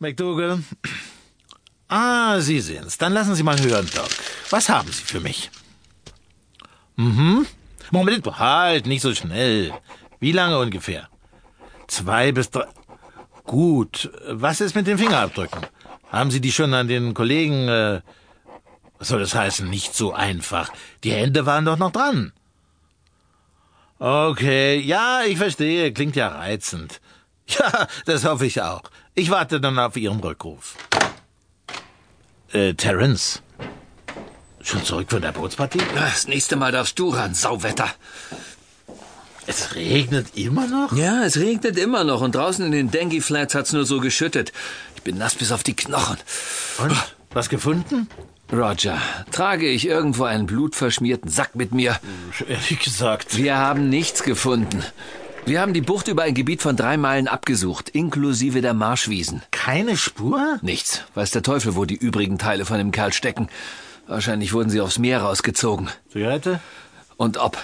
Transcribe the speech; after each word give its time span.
McDougal. 0.00 0.62
Ah, 1.88 2.40
Sie 2.40 2.60
sind's. 2.60 2.98
Dann 2.98 3.12
lassen 3.12 3.34
Sie 3.34 3.42
mal 3.42 3.60
hören, 3.60 3.88
Doc. 3.94 4.08
Was 4.50 4.68
haben 4.68 4.90
Sie 4.90 5.04
für 5.04 5.20
mich? 5.20 5.50
Mhm. 6.96 7.46
Moment, 7.90 8.26
halt, 8.38 8.86
nicht 8.86 9.02
so 9.02 9.14
schnell. 9.14 9.72
Wie 10.18 10.32
lange 10.32 10.58
ungefähr? 10.58 11.08
Zwei 11.86 12.32
bis 12.32 12.50
drei. 12.50 12.66
Gut. 13.44 14.10
Was 14.28 14.60
ist 14.60 14.74
mit 14.74 14.86
den 14.86 14.96
Fingerabdrücken? 14.98 15.66
Haben 16.08 16.30
Sie 16.30 16.40
die 16.40 16.52
schon 16.52 16.72
an 16.72 16.88
den 16.88 17.14
Kollegen, 17.14 17.68
äh, 17.68 18.00
was 18.98 19.08
soll 19.08 19.20
das 19.20 19.34
heißen? 19.34 19.68
Nicht 19.68 19.94
so 19.94 20.12
einfach. 20.12 20.70
Die 21.04 21.12
Hände 21.12 21.44
waren 21.46 21.64
doch 21.64 21.78
noch 21.78 21.92
dran. 21.92 22.32
Okay, 23.98 24.78
ja, 24.80 25.24
ich 25.26 25.36
verstehe. 25.36 25.92
Klingt 25.92 26.16
ja 26.16 26.28
reizend. 26.28 27.00
Ja, 27.58 27.88
das 28.06 28.24
hoffe 28.24 28.46
ich 28.46 28.60
auch. 28.62 28.82
Ich 29.14 29.30
warte 29.30 29.60
dann 29.60 29.78
auf 29.78 29.96
Ihren 29.96 30.20
Rückruf. 30.20 30.76
Äh, 32.52 32.74
Terence. 32.74 33.42
Schon 34.62 34.84
zurück 34.84 35.10
von 35.10 35.22
der 35.22 35.32
Bootspartie? 35.32 35.80
Das 35.94 36.28
nächste 36.28 36.56
Mal 36.56 36.72
darfst 36.72 36.98
du 36.98 37.08
ran, 37.08 37.34
Sauwetter. 37.34 37.88
Es 39.46 39.74
regnet 39.74 40.36
immer 40.36 40.66
noch? 40.66 40.92
Ja, 40.92 41.24
es 41.24 41.38
regnet 41.38 41.78
immer 41.78 42.04
noch 42.04 42.20
und 42.20 42.34
draußen 42.34 42.64
in 42.64 42.72
den 42.72 42.90
Dengue 42.90 43.22
Flats 43.22 43.54
hat's 43.54 43.72
nur 43.72 43.86
so 43.86 44.00
geschüttet. 44.00 44.52
Ich 44.96 45.02
bin 45.02 45.18
nass 45.18 45.34
bis 45.34 45.50
auf 45.50 45.62
die 45.62 45.74
Knochen. 45.74 46.18
Und? 46.78 46.94
Was 47.32 47.48
gefunden? 47.48 48.08
Roger, 48.52 49.00
trage 49.30 49.68
ich 49.68 49.86
irgendwo 49.86 50.24
einen 50.24 50.46
blutverschmierten 50.46 51.30
Sack 51.30 51.54
mit 51.54 51.72
mir? 51.72 51.98
Ehrlich 52.48 52.80
gesagt. 52.80 53.36
Wir 53.36 53.56
haben 53.56 53.88
nichts 53.88 54.24
gefunden. 54.24 54.84
Wir 55.46 55.60
haben 55.60 55.74
die 55.74 55.80
Bucht 55.80 56.08
über 56.08 56.22
ein 56.22 56.34
Gebiet 56.34 56.62
von 56.62 56.76
drei 56.76 56.96
Meilen 56.96 57.26
abgesucht, 57.26 57.88
inklusive 57.88 58.60
der 58.60 58.74
Marschwiesen. 58.74 59.42
Keine 59.50 59.96
Spur? 59.96 60.58
Nichts. 60.62 61.04
Weiß 61.14 61.30
der 61.30 61.42
Teufel, 61.42 61.74
wo 61.74 61.84
die 61.84 61.96
übrigen 61.96 62.38
Teile 62.38 62.64
von 62.64 62.78
dem 62.78 62.92
Kerl 62.92 63.12
stecken. 63.12 63.48
Wahrscheinlich 64.06 64.52
wurden 64.52 64.70
sie 64.70 64.80
aufs 64.80 64.98
Meer 64.98 65.22
rausgezogen. 65.22 65.88
Zigarette? 66.12 66.60
Und 67.16 67.38
ob. 67.38 67.58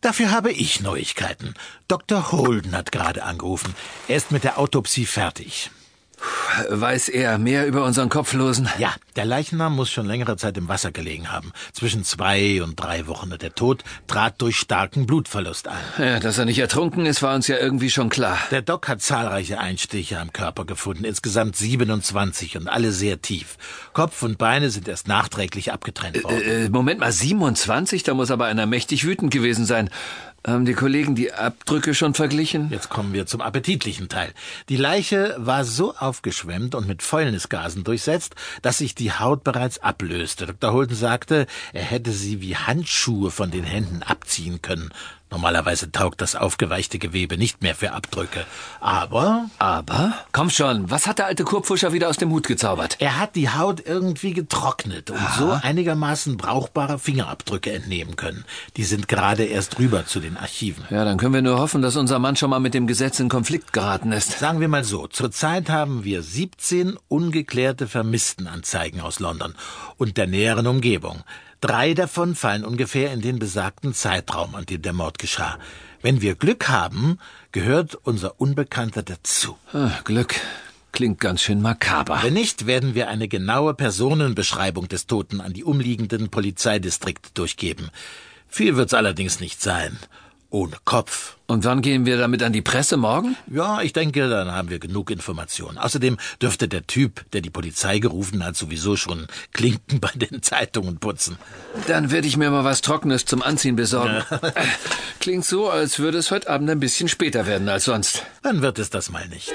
Dafür 0.00 0.30
habe 0.30 0.52
ich 0.52 0.80
Neuigkeiten. 0.80 1.54
Dr. 1.88 2.30
Holden 2.30 2.74
hat 2.74 2.92
gerade 2.92 3.24
angerufen. 3.24 3.74
Er 4.06 4.16
ist 4.16 4.30
mit 4.30 4.44
der 4.44 4.58
Autopsie 4.58 5.06
fertig. 5.06 5.70
Weiß 6.68 7.08
er 7.08 7.38
mehr 7.38 7.66
über 7.66 7.84
unseren 7.84 8.08
Kopflosen? 8.08 8.68
Ja, 8.78 8.94
der 9.16 9.24
Leichnam 9.24 9.76
muss 9.76 9.90
schon 9.90 10.06
längere 10.06 10.36
Zeit 10.36 10.56
im 10.56 10.68
Wasser 10.68 10.90
gelegen 10.90 11.30
haben. 11.30 11.52
Zwischen 11.72 12.04
zwei 12.04 12.62
und 12.62 12.76
drei 12.76 13.06
Wochen. 13.06 13.30
Der 13.38 13.54
Tod 13.54 13.84
trat 14.06 14.40
durch 14.40 14.56
starken 14.56 15.06
Blutverlust 15.06 15.68
ein. 15.68 15.76
Ja, 15.98 16.20
dass 16.20 16.38
er 16.38 16.44
nicht 16.44 16.58
ertrunken 16.58 17.06
ist, 17.06 17.22
war 17.22 17.34
uns 17.34 17.46
ja 17.46 17.56
irgendwie 17.58 17.90
schon 17.90 18.08
klar. 18.08 18.38
Der 18.50 18.62
Doc 18.62 18.88
hat 18.88 19.02
zahlreiche 19.02 19.58
Einstiche 19.58 20.18
am 20.18 20.32
Körper 20.32 20.64
gefunden, 20.64 21.04
insgesamt 21.04 21.56
27 21.56 22.56
und 22.56 22.68
alle 22.68 22.92
sehr 22.92 23.22
tief. 23.22 23.56
Kopf 23.92 24.22
und 24.22 24.38
Beine 24.38 24.70
sind 24.70 24.88
erst 24.88 25.08
nachträglich 25.08 25.72
abgetrennt 25.72 26.24
worden. 26.24 26.42
Äh, 26.42 26.64
äh 26.64 26.68
Moment 26.68 27.00
mal, 27.00 27.12
27? 27.12 28.02
Da 28.02 28.14
muss 28.14 28.30
aber 28.30 28.46
einer 28.46 28.66
mächtig 28.66 29.04
wütend 29.04 29.32
gewesen 29.32 29.66
sein. 29.66 29.90
Haben 30.48 30.64
die 30.64 30.72
Kollegen 30.72 31.14
die 31.14 31.34
Abdrücke 31.34 31.92
schon 31.92 32.14
verglichen? 32.14 32.70
Jetzt 32.70 32.88
kommen 32.88 33.12
wir 33.12 33.26
zum 33.26 33.42
appetitlichen 33.42 34.08
Teil. 34.08 34.32
Die 34.70 34.76
Leiche 34.76 35.36
war 35.36 35.62
so 35.62 35.94
aufgeschwemmt 35.94 36.74
und 36.74 36.88
mit 36.88 37.02
Fäulnisgasen 37.02 37.84
durchsetzt, 37.84 38.34
dass 38.62 38.78
sich 38.78 38.94
die 38.94 39.12
Haut 39.12 39.44
bereits 39.44 39.78
ablöste. 39.80 40.46
Dr. 40.46 40.72
Holden 40.72 40.96
sagte, 40.96 41.46
er 41.74 41.82
hätte 41.82 42.12
sie 42.12 42.40
wie 42.40 42.56
Handschuhe 42.56 43.30
von 43.30 43.50
den 43.50 43.64
Händen 43.64 44.02
abziehen 44.02 44.62
können. 44.62 44.90
Normalerweise 45.30 45.92
taugt 45.92 46.20
das 46.20 46.34
aufgeweichte 46.34 46.98
Gewebe 46.98 47.36
nicht 47.36 47.62
mehr 47.62 47.74
für 47.74 47.92
Abdrücke. 47.92 48.46
Aber. 48.80 49.50
Aber? 49.58 50.14
Komm 50.32 50.48
schon, 50.48 50.90
was 50.90 51.06
hat 51.06 51.18
der 51.18 51.26
alte 51.26 51.44
Kurpfuscher 51.44 51.92
wieder 51.92 52.08
aus 52.08 52.16
dem 52.16 52.30
Hut 52.30 52.46
gezaubert? 52.46 52.96
Er 52.98 53.18
hat 53.18 53.36
die 53.36 53.50
Haut 53.50 53.84
irgendwie 53.84 54.32
getrocknet 54.32 55.10
und 55.10 55.18
Aha. 55.18 55.38
so 55.38 55.50
einigermaßen 55.50 56.36
brauchbare 56.36 56.98
Fingerabdrücke 56.98 57.72
entnehmen 57.72 58.16
können. 58.16 58.44
Die 58.76 58.84
sind 58.84 59.08
gerade 59.08 59.44
erst 59.44 59.78
rüber 59.78 60.06
zu 60.06 60.20
den 60.20 60.36
Archiven. 60.36 60.84
Ja, 60.90 61.04
dann 61.04 61.18
können 61.18 61.34
wir 61.34 61.42
nur 61.42 61.58
hoffen, 61.58 61.82
dass 61.82 61.96
unser 61.96 62.18
Mann 62.18 62.36
schon 62.36 62.50
mal 62.50 62.60
mit 62.60 62.74
dem 62.74 62.86
Gesetz 62.86 63.20
in 63.20 63.28
Konflikt 63.28 63.72
geraten 63.72 64.12
ist. 64.12 64.38
Sagen 64.38 64.60
wir 64.60 64.68
mal 64.68 64.84
so, 64.84 65.06
zurzeit 65.06 65.68
haben 65.68 66.04
wir 66.04 66.22
17 66.22 66.96
ungeklärte 67.08 67.86
Vermisstenanzeigen 67.86 69.00
aus 69.00 69.20
London 69.20 69.54
und 69.96 70.16
der 70.16 70.26
näheren 70.26 70.66
Umgebung. 70.66 71.22
Drei 71.60 71.94
davon 71.94 72.34
fallen 72.36 72.64
ungefähr 72.64 73.12
in 73.12 73.20
den 73.20 73.38
besagten 73.38 73.92
Zeitraum, 73.92 74.54
an 74.54 74.66
dem 74.66 74.82
der 74.82 74.92
Mord 74.92 75.18
geschah. 75.18 75.58
Wenn 76.02 76.20
wir 76.20 76.36
Glück 76.36 76.68
haben, 76.68 77.18
gehört 77.50 77.96
unser 77.96 78.40
Unbekannter 78.40 79.02
dazu. 79.02 79.56
Ah, 79.72 79.90
Glück. 80.04 80.36
Klingt 80.92 81.20
ganz 81.20 81.42
schön 81.42 81.60
makaber. 81.60 82.20
Wenn 82.22 82.34
nicht, 82.34 82.66
werden 82.66 82.94
wir 82.94 83.08
eine 83.08 83.28
genaue 83.28 83.74
Personenbeschreibung 83.74 84.88
des 84.88 85.06
Toten 85.06 85.40
an 85.40 85.52
die 85.52 85.64
umliegenden 85.64 86.28
Polizeidistrikte 86.28 87.30
durchgeben. 87.34 87.90
Viel 88.48 88.76
wird's 88.76 88.94
allerdings 88.94 89.40
nicht 89.40 89.60
sein 89.60 89.98
ohne 90.50 90.76
Kopf. 90.84 91.36
Und 91.46 91.64
wann 91.64 91.82
gehen 91.82 92.04
wir 92.06 92.18
damit 92.18 92.42
an 92.42 92.52
die 92.52 92.62
Presse 92.62 92.96
morgen? 92.96 93.36
Ja, 93.50 93.80
ich 93.80 93.92
denke, 93.92 94.28
dann 94.28 94.52
haben 94.52 94.70
wir 94.70 94.78
genug 94.78 95.10
Informationen. 95.10 95.78
Außerdem 95.78 96.18
dürfte 96.42 96.68
der 96.68 96.86
Typ, 96.86 97.24
der 97.32 97.40
die 97.40 97.50
Polizei 97.50 97.98
gerufen 97.98 98.44
hat, 98.44 98.56
sowieso 98.56 98.96
schon 98.96 99.26
Klinken 99.52 100.00
bei 100.00 100.10
den 100.14 100.42
Zeitungen 100.42 100.98
putzen. 100.98 101.38
Dann 101.86 102.10
werde 102.10 102.28
ich 102.28 102.36
mir 102.36 102.50
mal 102.50 102.64
was 102.64 102.82
Trockenes 102.82 103.24
zum 103.24 103.42
Anziehen 103.42 103.76
besorgen. 103.76 104.22
Klingt 105.20 105.44
so, 105.44 105.70
als 105.70 105.98
würde 105.98 106.18
es 106.18 106.30
heute 106.30 106.50
Abend 106.50 106.68
ein 106.70 106.80
bisschen 106.80 107.08
später 107.08 107.46
werden 107.46 107.68
als 107.68 107.84
sonst. 107.84 108.24
Dann 108.42 108.62
wird 108.62 108.78
es 108.78 108.90
das 108.90 109.10
mal 109.10 109.26
nicht. 109.28 109.52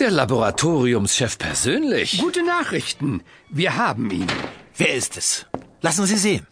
Der 0.00 0.10
Laboratoriumschef 0.10 1.36
persönlich. 1.36 2.22
Gute 2.22 2.42
Nachrichten. 2.42 3.22
Wir 3.50 3.76
haben 3.76 4.10
ihn. 4.10 4.26
Wer 4.74 4.94
ist 4.94 5.18
es? 5.18 5.44
Lassen 5.82 6.06
Sie 6.06 6.16
sehen. 6.16 6.46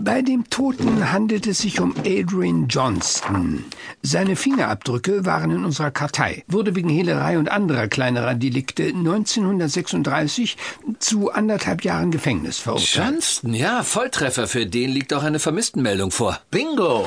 Bei 0.00 0.22
dem 0.22 0.48
Toten 0.48 1.12
handelt 1.12 1.46
es 1.46 1.58
sich 1.58 1.80
um 1.80 1.94
Adrian 1.98 2.68
Johnston. 2.68 3.66
Seine 4.00 4.36
Fingerabdrücke 4.36 5.26
waren 5.26 5.50
in 5.50 5.66
unserer 5.66 5.90
Kartei, 5.90 6.44
wurde 6.48 6.74
wegen 6.74 6.88
Hehlerei 6.88 7.38
und 7.38 7.50
anderer 7.50 7.88
kleinerer 7.88 8.34
Delikte 8.34 8.84
1936 8.84 10.56
zu 10.98 11.30
anderthalb 11.30 11.84
Jahren 11.84 12.10
Gefängnis 12.10 12.58
verurteilt. 12.58 12.94
Johnston, 12.94 13.52
ja, 13.52 13.82
Volltreffer. 13.82 14.48
Für 14.48 14.64
den 14.64 14.92
liegt 14.92 15.12
auch 15.12 15.24
eine 15.24 15.40
Vermisstenmeldung 15.40 16.10
vor. 16.10 16.40
Bingo! 16.50 17.06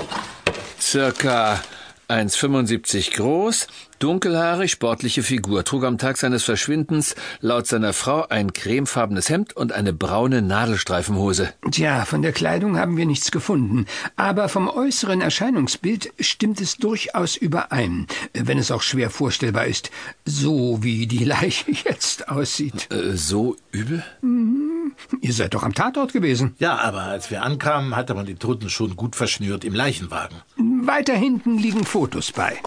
Circa 0.79 1.59
1,75 2.07 3.15
groß, 3.15 3.67
dunkelhaarig, 3.99 4.71
sportliche 4.71 5.23
Figur, 5.23 5.63
trug 5.63 5.83
am 5.83 5.97
Tag 5.97 6.17
seines 6.17 6.43
Verschwindens 6.43 7.15
laut 7.41 7.65
seiner 7.67 7.93
Frau 7.93 8.27
ein 8.27 8.53
cremefarbenes 8.53 9.29
Hemd 9.29 9.55
und 9.55 9.71
eine 9.71 9.93
braune 9.93 10.41
Nadelstreifenhose. 10.41 11.53
Tja, 11.71 12.05
von 12.05 12.21
der 12.21 12.31
Kleidung 12.31 12.77
haben 12.77 12.97
wir 12.97 13.05
nichts 13.05 13.31
gefunden, 13.31 13.87
aber 14.15 14.49
vom 14.49 14.67
äußeren 14.67 15.21
Erscheinungsbild 15.21 16.13
stimmt 16.19 16.61
es 16.61 16.77
durchaus 16.77 17.35
überein, 17.35 18.07
wenn 18.33 18.59
es 18.59 18.71
auch 18.71 18.81
schwer 18.81 19.09
vorstellbar 19.09 19.65
ist, 19.65 19.89
so 20.25 20.83
wie 20.83 21.07
die 21.07 21.23
Leiche 21.23 21.71
jetzt 21.85 22.29
aussieht. 22.29 22.91
Äh, 22.91 23.15
so 23.15 23.55
übel? 23.71 24.03
Mhm. 24.21 24.93
Ihr 25.21 25.33
seid 25.33 25.53
doch 25.53 25.63
am 25.63 25.73
Tatort 25.73 26.13
gewesen. 26.13 26.55
Ja, 26.59 26.77
aber 26.77 27.03
als 27.03 27.31
wir 27.31 27.43
ankamen, 27.43 27.95
hatte 27.95 28.13
man 28.13 28.25
die 28.25 28.35
Toten 28.35 28.69
schon 28.69 28.95
gut 28.95 29.15
verschnürt 29.15 29.63
im 29.63 29.73
Leichenwagen. 29.73 30.37
Weiter 30.87 31.15
hinten 31.15 31.57
liegen 31.57 31.85
Fotos 31.85 32.31
bei. 32.31 32.59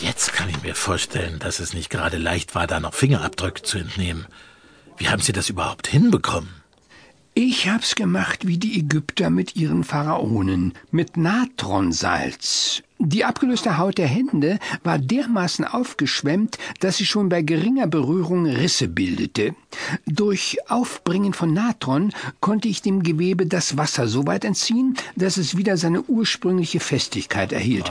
Jetzt 0.00 0.32
kann 0.32 0.48
ich 0.48 0.62
mir 0.62 0.74
vorstellen, 0.74 1.38
dass 1.38 1.58
es 1.58 1.74
nicht 1.74 1.90
gerade 1.90 2.18
leicht 2.18 2.54
war, 2.54 2.66
da 2.66 2.78
noch 2.78 2.94
Fingerabdrücke 2.94 3.62
zu 3.62 3.78
entnehmen. 3.78 4.26
Wie 4.96 5.08
haben 5.08 5.22
Sie 5.22 5.32
das 5.32 5.48
überhaupt 5.48 5.88
hinbekommen? 5.88 6.50
Ich 7.34 7.68
hab's 7.68 7.94
gemacht 7.94 8.46
wie 8.46 8.58
die 8.58 8.78
Ägypter 8.78 9.30
mit 9.30 9.54
ihren 9.56 9.84
Pharaonen, 9.84 10.74
mit 10.90 11.16
Natronsalz. 11.16 12.82
Die 13.00 13.24
abgelöste 13.24 13.78
Haut 13.78 13.96
der 13.96 14.08
Hände 14.08 14.58
war 14.82 14.98
dermaßen 14.98 15.64
aufgeschwemmt, 15.64 16.58
dass 16.80 16.96
sie 16.96 17.06
schon 17.06 17.28
bei 17.28 17.42
geringer 17.42 17.86
Berührung 17.86 18.44
Risse 18.46 18.88
bildete. 18.88 19.54
Durch 20.06 20.58
Aufbringen 20.68 21.32
von 21.32 21.52
Natron 21.52 22.12
konnte 22.40 22.66
ich 22.66 22.82
dem 22.82 23.04
Gewebe 23.04 23.46
das 23.46 23.76
Wasser 23.76 24.08
so 24.08 24.26
weit 24.26 24.44
entziehen, 24.44 24.96
dass 25.14 25.36
es 25.36 25.56
wieder 25.56 25.76
seine 25.76 26.02
ursprüngliche 26.02 26.80
Festigkeit 26.80 27.52
erhielt. 27.52 27.88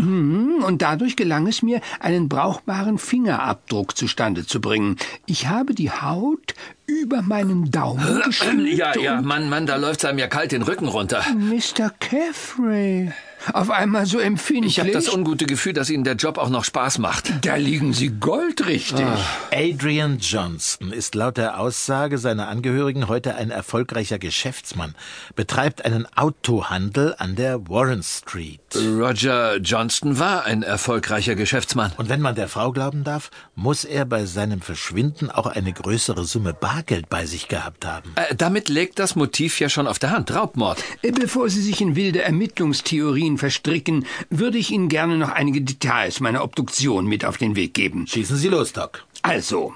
Mhm, 0.00 0.64
und 0.66 0.82
dadurch 0.82 1.14
gelang 1.14 1.46
es 1.46 1.62
mir, 1.62 1.80
einen 2.00 2.28
brauchbaren 2.28 2.98
Fingerabdruck 2.98 3.96
zustande 3.96 4.44
zu 4.44 4.60
bringen. 4.60 4.96
Ich 5.26 5.46
habe 5.46 5.72
die 5.72 5.92
Haut 5.92 6.54
über 6.86 7.22
meinen 7.22 7.70
Daumen 7.70 8.22
geschnitten. 8.24 8.66
Ja, 8.66 8.98
ja, 8.98 9.22
Mann, 9.22 9.48
Mann, 9.48 9.66
da 9.66 9.76
läuft's 9.76 10.04
einem 10.04 10.18
ja 10.18 10.26
kalt 10.26 10.50
den 10.50 10.62
Rücken 10.62 10.88
runter. 10.88 11.24
Mr. 11.32 11.90
Caffrey. 12.00 13.12
Auf 13.52 13.70
einmal 13.70 14.06
so 14.06 14.18
empfindlich. 14.18 14.74
Ich 14.74 14.80
habe 14.80 14.90
das 14.90 15.08
ungute 15.08 15.46
Gefühl, 15.46 15.72
dass 15.72 15.90
Ihnen 15.90 16.04
der 16.04 16.14
Job 16.14 16.38
auch 16.38 16.48
noch 16.48 16.64
Spaß 16.64 16.98
macht. 16.98 17.32
Da 17.44 17.56
liegen 17.56 17.92
Sie 17.92 18.08
goldrichtig. 18.08 19.06
Adrian 19.52 20.18
Johnston 20.18 20.92
ist 20.92 21.14
laut 21.14 21.36
der 21.36 21.58
Aussage 21.60 22.18
seiner 22.18 22.48
Angehörigen 22.48 23.08
heute 23.08 23.36
ein 23.36 23.50
erfolgreicher 23.50 24.18
Geschäftsmann, 24.18 24.94
betreibt 25.34 25.84
einen 25.84 26.06
Autohandel 26.16 27.14
an 27.18 27.36
der 27.36 27.68
Warren 27.68 28.02
Street. 28.02 28.60
Roger 28.74 29.56
Johnston 29.58 30.18
war 30.18 30.44
ein 30.44 30.62
erfolgreicher 30.62 31.34
Geschäftsmann. 31.34 31.92
Und 31.96 32.08
wenn 32.08 32.20
man 32.20 32.34
der 32.34 32.48
Frau 32.48 32.72
glauben 32.72 33.04
darf, 33.04 33.30
muss 33.54 33.84
er 33.84 34.04
bei 34.04 34.24
seinem 34.26 34.60
Verschwinden 34.60 35.30
auch 35.30 35.46
eine 35.46 35.72
größere 35.72 36.24
Summe 36.24 36.54
Bargeld 36.54 37.08
bei 37.08 37.26
sich 37.26 37.48
gehabt 37.48 37.86
haben. 37.86 38.12
Äh, 38.16 38.34
damit 38.34 38.68
legt 38.68 38.98
das 38.98 39.16
Motiv 39.16 39.60
ja 39.60 39.68
schon 39.68 39.86
auf 39.86 39.98
der 39.98 40.10
Hand. 40.10 40.34
Raubmord. 40.34 40.82
Äh, 41.02 41.12
Bevor 41.12 41.48
Sie 41.48 41.62
sich 41.62 41.80
in 41.80 41.96
wilde 41.96 42.22
Ermittlungstheorien 42.22 43.27
verstricken, 43.36 44.06
würde 44.30 44.56
ich 44.56 44.70
Ihnen 44.70 44.88
gerne 44.88 45.18
noch 45.18 45.30
einige 45.30 45.60
Details 45.60 46.20
meiner 46.20 46.42
Obduktion 46.42 47.06
mit 47.06 47.24
auf 47.24 47.36
den 47.36 47.56
Weg 47.56 47.74
geben. 47.74 48.06
Schießen 48.06 48.36
Sie 48.36 48.48
los, 48.48 48.72
Doc. 48.72 49.04
Also, 49.22 49.74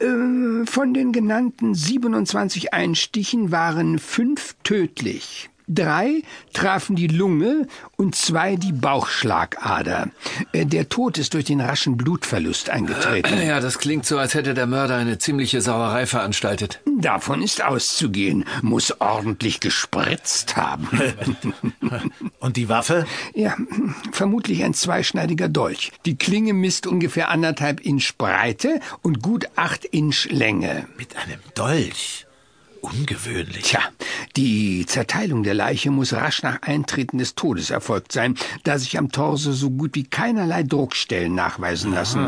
äh, 0.00 0.66
von 0.66 0.92
den 0.92 1.12
genannten 1.12 1.74
27 1.74 2.74
Einstichen 2.74 3.52
waren 3.52 3.98
fünf 3.98 4.56
tödlich. 4.64 5.48
Drei 5.68 6.22
trafen 6.52 6.96
die 6.96 7.06
Lunge 7.06 7.66
und 7.96 8.14
zwei 8.14 8.56
die 8.56 8.72
Bauchschlagader. 8.72 10.08
Äh, 10.52 10.66
Der 10.66 10.88
Tod 10.88 11.18
ist 11.18 11.34
durch 11.34 11.44
den 11.44 11.60
raschen 11.60 11.96
Blutverlust 11.96 12.70
eingetreten. 12.70 13.40
Ja, 13.46 13.60
das 13.60 13.78
klingt 13.78 14.04
so, 14.06 14.18
als 14.18 14.34
hätte 14.34 14.54
der 14.54 14.66
Mörder 14.66 14.96
eine 14.96 15.18
ziemliche 15.18 15.60
Sauerei 15.60 16.06
veranstaltet. 16.06 16.80
Davon 16.98 17.42
ist 17.42 17.62
auszugehen. 17.64 18.44
Muss 18.62 19.00
ordentlich 19.00 19.60
gespritzt 19.60 20.56
haben. 20.56 20.88
Und 22.40 22.56
die 22.56 22.68
Waffe? 22.68 23.06
Ja, 23.34 23.56
vermutlich 24.12 24.62
ein 24.64 24.74
zweischneidiger 24.74 25.48
Dolch. 25.48 25.92
Die 26.06 26.16
Klinge 26.16 26.52
misst 26.52 26.86
ungefähr 26.86 27.30
anderthalb 27.30 27.80
Inch 27.80 28.16
Breite 28.18 28.80
und 29.02 29.22
gut 29.22 29.46
acht 29.56 29.84
Inch 29.84 30.26
Länge. 30.30 30.86
Mit 30.98 31.16
einem 31.16 31.38
Dolch. 31.54 32.26
Ungewöhnlich. 32.82 33.62
Tja, 33.62 33.80
die 34.34 34.84
Zerteilung 34.86 35.44
der 35.44 35.54
Leiche 35.54 35.92
muss 35.92 36.12
rasch 36.12 36.42
nach 36.42 36.62
Eintreten 36.62 37.18
des 37.18 37.36
Todes 37.36 37.70
erfolgt 37.70 38.10
sein, 38.10 38.36
da 38.64 38.76
sich 38.76 38.98
am 38.98 39.12
Torso 39.12 39.52
so 39.52 39.70
gut 39.70 39.94
wie 39.94 40.02
keinerlei 40.02 40.64
Druckstellen 40.64 41.32
nachweisen 41.32 41.92
lassen. 41.92 42.24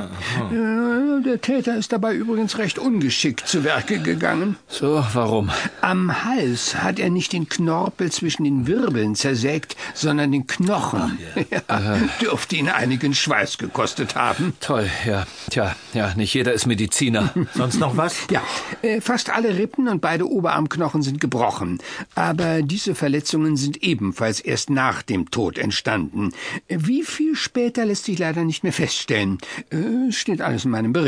Äh, 0.52 0.83
Der 1.22 1.40
Täter 1.40 1.76
ist 1.76 1.92
dabei 1.92 2.14
übrigens 2.14 2.58
recht 2.58 2.78
ungeschickt 2.78 3.46
zu 3.46 3.62
Werke 3.62 4.00
gegangen. 4.00 4.56
So, 4.66 5.04
warum? 5.12 5.50
Am 5.80 6.24
Hals 6.24 6.82
hat 6.82 6.98
er 6.98 7.10
nicht 7.10 7.32
den 7.32 7.48
Knorpel 7.48 8.10
zwischen 8.10 8.44
den 8.44 8.66
Wirbeln 8.66 9.14
zersägt, 9.14 9.76
sondern 9.94 10.32
den 10.32 10.46
Knochen. 10.46 11.18
Ja, 11.50 11.98
dürfte 12.20 12.56
ihn 12.56 12.68
einigen 12.68 13.14
Schweiß 13.14 13.58
gekostet 13.58 14.16
haben. 14.16 14.54
Toll, 14.60 14.90
ja. 15.06 15.26
Tja, 15.50 15.76
ja, 15.92 16.14
nicht 16.14 16.34
jeder 16.34 16.52
ist 16.52 16.66
Mediziner. 16.66 17.32
Sonst 17.54 17.78
noch 17.78 17.96
was? 17.96 18.16
Ja, 18.30 18.42
äh, 18.82 19.00
fast 19.00 19.30
alle 19.30 19.56
Rippen 19.56 19.88
und 19.88 20.00
beide 20.00 20.28
Oberarmknochen 20.28 21.02
sind 21.02 21.20
gebrochen. 21.20 21.78
Aber 22.14 22.62
diese 22.62 22.94
Verletzungen 22.94 23.56
sind 23.56 23.82
ebenfalls 23.82 24.40
erst 24.40 24.70
nach 24.70 25.02
dem 25.02 25.30
Tod 25.30 25.58
entstanden. 25.58 26.32
Wie 26.68 27.02
viel 27.02 27.36
später 27.36 27.84
lässt 27.84 28.04
sich 28.04 28.18
leider 28.18 28.44
nicht 28.44 28.64
mehr 28.64 28.72
feststellen. 28.72 29.38
Äh, 29.70 30.10
steht 30.12 30.40
alles 30.40 30.64
in 30.64 30.70
meinem 30.70 30.92
Bericht. 30.92 31.03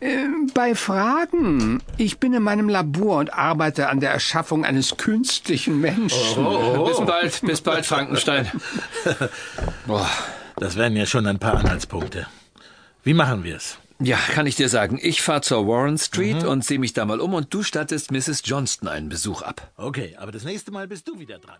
Äh, 0.00 0.26
Bei 0.54 0.74
Fragen. 0.74 1.82
Ich 1.96 2.18
bin 2.18 2.34
in 2.34 2.42
meinem 2.42 2.68
Labor 2.68 3.18
und 3.18 3.32
arbeite 3.32 3.88
an 3.88 4.00
der 4.00 4.10
Erschaffung 4.10 4.64
eines 4.64 4.96
künstlichen 4.96 5.80
Menschen. 5.80 6.44
Bis 6.84 6.98
bald, 7.06 7.40
bis 7.42 7.60
bald, 7.60 7.86
Frankenstein. 7.86 8.50
Boah. 9.86 10.08
Das 10.58 10.76
wären 10.76 10.96
ja 10.96 11.04
schon 11.04 11.26
ein 11.26 11.38
paar 11.38 11.58
Anhaltspunkte. 11.58 12.26
Wie 13.02 13.12
machen 13.14 13.44
wir 13.44 13.56
es? 13.56 13.78
Ja, 13.98 14.16
kann 14.16 14.46
ich 14.46 14.56
dir 14.56 14.68
sagen. 14.68 14.98
Ich 15.00 15.22
fahr 15.22 15.40
zur 15.42 15.66
Warren 15.66 15.96
Street 15.98 16.44
und 16.44 16.64
sehe 16.64 16.78
mich 16.78 16.92
da 16.92 17.04
mal 17.04 17.20
um 17.20 17.34
und 17.34 17.52
du 17.52 17.62
stattest 17.62 18.10
Mrs. 18.10 18.42
Johnston 18.44 18.88
einen 18.88 19.08
Besuch 19.08 19.42
ab. 19.42 19.70
Okay, 19.76 20.16
aber 20.18 20.32
das 20.32 20.44
nächste 20.44 20.70
Mal 20.70 20.86
bist 20.88 21.08
du 21.08 21.18
wieder 21.18 21.38
dran. 21.38 21.58